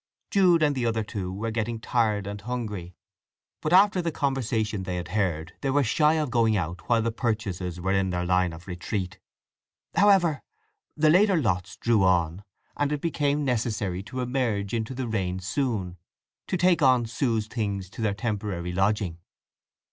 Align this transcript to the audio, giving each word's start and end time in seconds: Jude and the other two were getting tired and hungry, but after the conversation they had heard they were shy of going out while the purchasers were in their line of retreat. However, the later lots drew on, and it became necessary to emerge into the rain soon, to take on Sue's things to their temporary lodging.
Jude 0.31 0.63
and 0.63 0.73
the 0.73 0.87
other 0.87 1.03
two 1.03 1.31
were 1.31 1.51
getting 1.51 1.79
tired 1.79 2.25
and 2.25 2.41
hungry, 2.41 2.95
but 3.61 3.71
after 3.71 4.01
the 4.01 4.11
conversation 4.11 4.81
they 4.81 4.95
had 4.95 5.09
heard 5.09 5.53
they 5.61 5.69
were 5.69 5.83
shy 5.83 6.15
of 6.15 6.31
going 6.31 6.57
out 6.57 6.89
while 6.89 7.03
the 7.03 7.11
purchasers 7.11 7.79
were 7.79 7.91
in 7.91 8.09
their 8.09 8.25
line 8.25 8.51
of 8.51 8.65
retreat. 8.65 9.19
However, 9.93 10.41
the 10.97 11.11
later 11.11 11.39
lots 11.39 11.77
drew 11.77 12.03
on, 12.03 12.43
and 12.75 12.91
it 12.91 12.99
became 12.99 13.45
necessary 13.45 14.01
to 14.01 14.21
emerge 14.21 14.73
into 14.73 14.95
the 14.95 15.07
rain 15.07 15.37
soon, 15.39 15.97
to 16.47 16.57
take 16.57 16.81
on 16.81 17.05
Sue's 17.05 17.45
things 17.45 17.87
to 17.91 18.01
their 18.01 18.15
temporary 18.15 18.73
lodging. 18.73 19.19